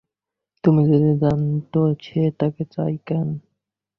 [0.63, 3.27] তুমি যদি জানতো সে তাকে চায় কেন?